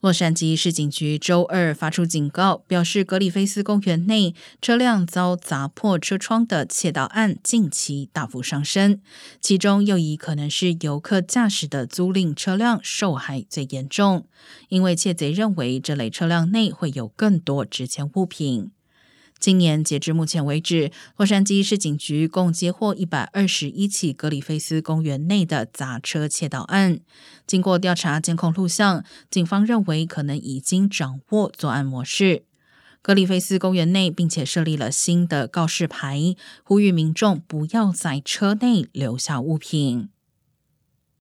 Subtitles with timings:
[0.00, 9.00] 洛杉矶市警局周二发出警告，表示格里菲斯公园内车辆遭砸破车窗的窃盗案近期大幅上升，
[9.40, 14.26] 其中又以可能是游客驾驶的租赁车辆受害最严重，
[14.68, 18.70] 因为窃贼认为这类车辆内会有更多值钱物品。
[19.38, 26.98] 今年截至目前为止，洛杉矶市警局共接获一百二十一起格里菲斯公园内的砸车窃盗案。
[27.46, 32.44] 经过调查监控录像，警方认为可能已经掌握作案模式。
[33.02, 40.08] 格里菲斯公园内并且设立了新的告示牌，呼吁民众不要在车内留下物品。